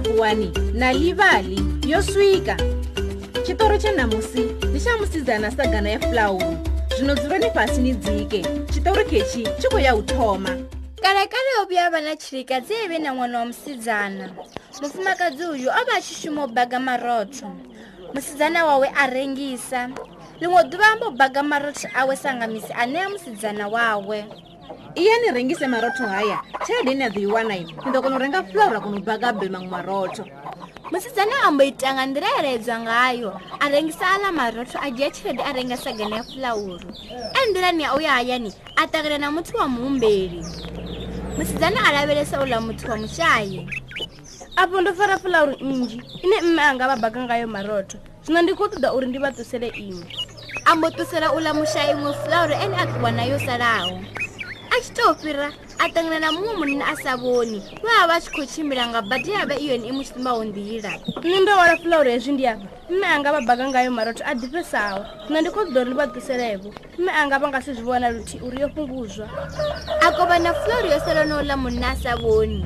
[0.00, 2.56] vuwani na livali yo swika.
[3.46, 6.58] Xitori xa namusi ndi xa musidzana sagana ya fulauru
[6.96, 8.42] zwino dzulani fhasi ni dzike.
[8.72, 10.50] Xitori khetshi xi khou ya u thoma.
[11.02, 14.30] Kalekale o vhuya vha na tshilikadzi e vhe na ṅwana wa musidzana.
[14.82, 17.48] Mufumakadzi uyu o vha a tshi shuma u baga marotho.
[18.14, 19.88] Musidzana wawe a rengisa.
[20.40, 24.24] Ḽiṅwe ḓuvha amba u baga marotho awe sangamisi a ṋea musidzana wawe
[24.94, 26.38] iya ni rengise marotho haya.
[26.62, 29.00] Tshelede ine a ḓo i wanai ni ḓo kona u renga fulauru a kona u
[29.02, 30.24] baga be maṅwe marotho
[30.90, 33.30] musidzana ambo ita nga nḓila eledzwa ngayo.
[33.60, 36.88] A rengisa aḽa marotho a dzhia tshelede a renga sagana ya fulauru
[37.38, 40.42] e nḓilani ya u ya hayani a ṱangana na muthu wa muhumbeli
[41.38, 43.68] musidzana a lavhelesa uḽa muthu wa mushayi
[44.56, 48.66] afho ndo fara fulauru nnzhi ine mme anga vha baga ngayo marotho zwino ndi khou
[48.66, 50.04] ṱoḓa uri ndi vha ṱusele iṅwe.
[50.70, 53.96] Ambo ṱusela uḽa mushayi iṅwe fulauru ene a ṱuwa nayo salaho
[54.70, 57.58] a tshi tou fhira a ṱangana na muṅwe munna a sa vhoni.
[57.82, 60.44] Vha vha vha tshi khou tshimbila nga badi ya vha i yone i mu sumbaho
[60.44, 60.92] nḓila.
[61.22, 65.00] Nṋe ndo wala fulauru hezwi ndi afha mme anga vha baga ngayo marotho a ḓifhesaho
[65.26, 66.68] zwino ndi khou ṱoḓa uri ndi vha ṱuselevo
[66.98, 69.26] mme anga vha nga si zwi vhona luthihi uri yo fhunguzwa
[70.06, 72.64] a kovha na fulauru yo sala na uḽa munna a sa vhoni.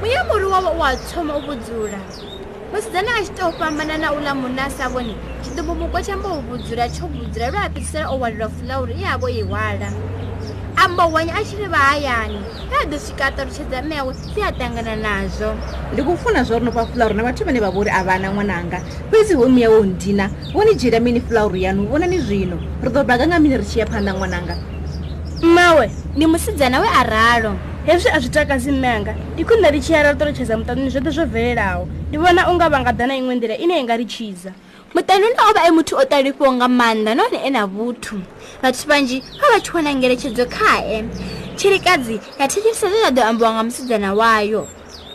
[0.00, 2.00] Muya muri wavha u a thoma u vhudzula.
[2.72, 6.88] Musidzana a tshi tou fhambana na uḽa munna a sa vhoni tshiḓumbumuko tshambo u vhudzula
[6.88, 9.88] tsho vhudzula lwa a fhedzisela o walelwa fulauru i yavho i hwala
[10.86, 12.38] amba wanya a tshi ri vha hayani
[12.70, 15.50] vha a ḓo swika a ṱalutshedza mewe si a ṱangana nazwo
[15.92, 18.30] ndi khou funa zwa uri no fha fulauru na vhathu vhane vha vhori a vhana
[18.30, 18.78] ṅwananga.
[19.10, 21.88] Fhedzi ho miya wo ndina wo ni dzhiela mini fulauru yanu?
[21.90, 22.56] Vhonani zwino.
[22.82, 24.54] Ri ḓo baga nga mini ri tshi ya phanḓa ṅwananga?
[25.42, 27.52] Mmawe ndi musidzana we a ralo.
[27.86, 31.10] Hezwi a zwi takadzi mme anga ndi khwine ri tshi ya ra ṱalutshedza muṱanuni zwoṱhe
[31.10, 31.82] zwo bvelelaho.
[32.08, 34.54] Ndi vhona unga vha nga ḓa na iṅwe nḓila ine i nga ri tshidza
[34.94, 38.16] muṱanuni o vha e muthu o ṱalifhiwa nga maanḓa nahone e na vhuthu.
[38.62, 41.04] Vhathu vhanzhi vha vha tshi wana ngeletshedzo khae.
[41.56, 44.68] Tshilikadzi ya thetshelesa zwe zwa ḓo ambiwa nga musidzana wayo.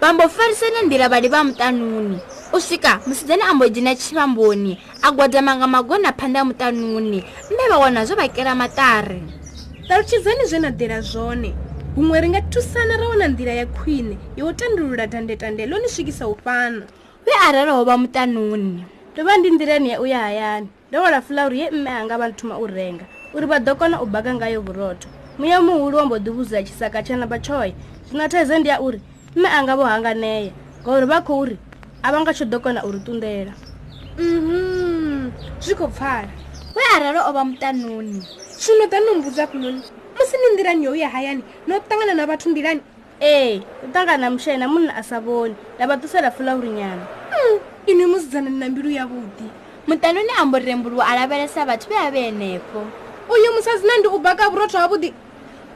[0.00, 2.18] Vhambo farisana nḓila vhali vha muṱanuni.
[2.52, 7.20] U swika musidzana ambo dzhena tshivhamboni a gwadama nga magona phanḓa ya muṱanuni.
[7.50, 9.22] Mme vha wana zwo vha kela maṱari.
[9.88, 11.54] Ṱalutshedzani zwe na ḓela zwone.
[11.96, 15.88] Huṅwe ri nga thusana ra wana nḓila ya khwine yo u tandulula tandetande ḽo ni
[15.88, 16.88] swikisa u fhano
[17.26, 18.80] we a raloho vha muṱanuni
[19.12, 20.68] ndo vha ndi nḓilani ya u ya hayani.
[20.88, 23.04] Ndo wala fulauru ye mme anga vha thoma u renga.
[23.34, 25.08] Uri vha ḓo kona u baga ngayo vhurotho.
[25.38, 27.72] Muya muhulu wa mbo ḓi vhudzula tshisaka tsha namba tshoyo
[28.08, 29.00] zwino thaidzo ndi ya uri
[29.36, 30.52] mme anga vho hanganea
[30.82, 31.56] ngauri vha khou ri
[32.02, 33.52] a vha nga tsho ḓo kona u ri ṱunḓela.
[34.18, 36.28] Mhm zwi khou pfala
[36.76, 38.20] we a ralo o vha muṱanuni
[38.60, 39.80] zwino ḓa no mbudza fhunoni
[40.16, 42.80] musi ni nḓilani yo u ya hayani no ṱangana na vhathu nḓilani.
[43.20, 47.04] Ee u ṱangana na mushayi na munna a sa vhoni nda vha ṱusela fulauru nyana
[47.86, 49.46] ini musidzana na mbilu yavhuḓi
[49.88, 52.86] muṱanuni ambo rembuluwa a lavhelesa vhathu vhe a vhe henefho.
[53.28, 55.12] Uyu musadzina ndi u baka vhurotho havhuḓi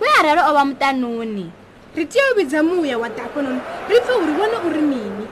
[0.00, 1.50] we a ralo o vha muṱanuni
[1.96, 5.26] ri tea u vhidza muya wa ḓafhanoni ri pfe uri vhone uri mini.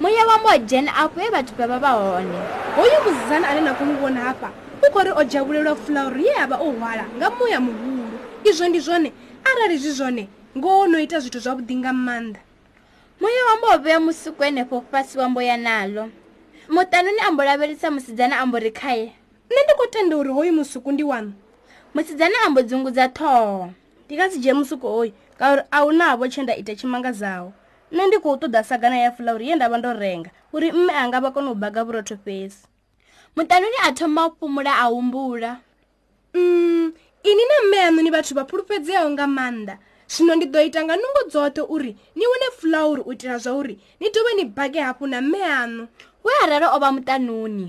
[0.00, 2.38] Muya wa mbo dzhena afho he vhathu vha vha vha hone.
[2.76, 4.50] Hoyu musidzana ane na khou muvhona hafha
[4.84, 8.18] u khou ri o dzhavhulelwa fulauru ye a vha o hwala nga muya muhulu.
[8.44, 9.12] Izwo ndi zwone.
[9.44, 12.40] Arali zwi zwone ngoho no ita zwithu zwavhuḓi nga maanḓa.
[13.20, 16.10] Muya wa mbo vhea musuku henefho fhasi wa mbo ya naḽo
[16.68, 19.12] muṱanuni ambo lavhelesa musidzana ambo ri khaye.
[19.50, 21.32] Nṋe ndi khou tenda uri hoyu musuku ndi waṋu
[21.94, 23.72] musidzana ambo dzungudza ṱhoho.
[24.04, 27.52] Ndi nga si dzhie musuku hoyu ngauri a hu navho tshe nda ita tshimangazaho
[27.92, 31.20] nṋe ndi khou ṱoḓa sagana ya fulauru ye nda vha ndo renga uri mme anga
[31.20, 32.68] vha kone u baga vhurotho fhesi
[33.36, 35.60] muṱanuni a thoma u fhumula a humbula.
[36.34, 36.92] Mm,
[37.24, 39.74] ini na mme aṋu ni vhathu vha pfulufhedzeaho nga maanḓa.
[40.08, 43.74] Zwino ndi ḓo ita nga nungo dzoṱhe uri ni wane fulauru u itela zwa uri
[44.00, 45.88] ni dovhe ni bage hafhu na mme aṋu
[46.28, 47.66] we a ralo o vha muṱanuni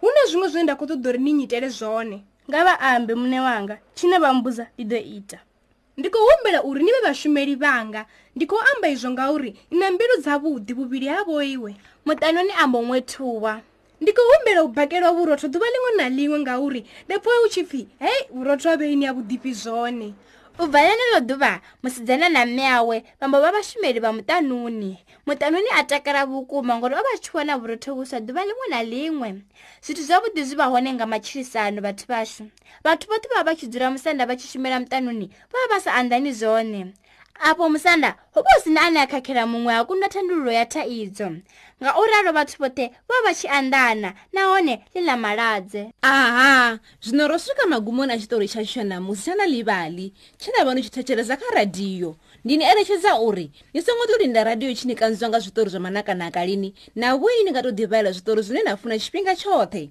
[0.00, 2.16] hu na zwiṅwe zwine nda khou ṱoḓa uri ni nyitele zwone?
[2.48, 5.38] Nga vha ambe mune wanga tshine vha mbuza ndi ḓo ita.
[5.98, 8.06] Ndi khou humbela uri ni vhe vhashumeli vhanga.
[8.36, 11.72] Ndi khou amba izwo ngauri ni na mbilu dzavhuḓi vhuvhili havho iwe.
[12.06, 13.52] Muṱanuni ambo ṅwethuwa
[14.00, 17.62] ndi khou humbela u bakelwa vhurotho ḓuvha ḽiṅwe na ḽiṅwe ngauri ndo pfha hu tshi
[17.68, 20.08] pfhi hei vhurotho ha vheini ya vhuḓifhi zwone
[20.58, 21.52] u bva ḽeneḽo ḓuvha
[21.82, 24.92] musidzana na mme awe vhambo vha vhashumeli vha muṱanuni
[25.26, 29.28] muṱanuni a takala vhukuma ngori o vha tshi wana vhurotho vhuswa ḓuvha ḽiṅwe na ḽiṅwe
[29.84, 32.44] zwithu zwavhuḓi zwi vha hone nga matshilisano vhathu vhashu.
[32.84, 35.90] Vhathu vhoṱhe vha vha tshi dzula musanda vha tshi shumela muṱanuni vha vha vha sa
[36.00, 36.80] anḓani zwone
[37.40, 40.64] afho musanda hu vha hu si na ane a khakhela muṅwe ha kunda thandululo ya
[40.66, 41.28] thaidzo.
[41.80, 47.28] Nga u ralo vhathu vhoṱhe vha vha tshi anḓana nahone ḽi ḽa maladze aha zwino
[47.28, 50.90] ro swika magumoni a tshashu tsha namusi tsha na livali tshe na vha ni tshi
[50.90, 55.28] thetshelesa kha radiyo ndi ni eletshedza uri ni songo tou linda radiyo tshi ni kanziwa
[55.28, 56.74] nga zwitori zwa manakanaka lini?
[56.94, 59.90] Na vhoi ni nga tou ḓivhalela zwitori zwine na funa tshifhinga tshoṱhe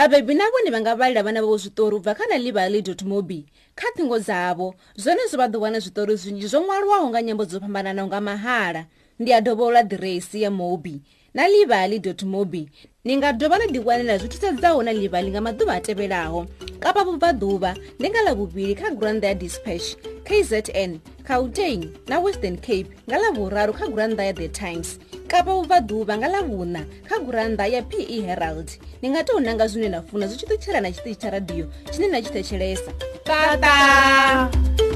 [0.00, 3.44] vhabebi na vhone vha nga vhalela vhana vhavho zwiṱori u bva kha na livali mobi
[3.76, 4.74] kha ṱhingo dzavho.
[4.96, 8.86] Zwone zwo vha ḓo wana zwiṱori zwinzhi zwo ṅwaliwaho nga nyambo dzo fhambananaho nga mahala.
[9.20, 11.02] Ndi a dovhola ḓiresi ya mobi.
[11.34, 12.68] Na livali mobi
[13.04, 16.46] ni nga dovha na ḓiwanela zwi thusedzaho na livali nga maḓuvha a tevhelaho.
[16.80, 20.96] Kapa vhubvaḓuvha ndi nga ḽavhuvhili kha gurannḓa ya dispatch kzn
[21.28, 24.96] gauteng na western cape nga ḽavhuraru kha gurannḓa ya the times
[25.30, 28.68] kapa vhubvaḓuvha nga ḽavhuṋa kha gurannḓa ya pe herald.
[29.00, 32.08] Ni nga tou nanga zwine na funa zwi tshi ṱutshela na tshiṱitshi tsha radio tshine
[32.10, 32.90] na tshi thetshelesa.
[33.24, 34.89] Tata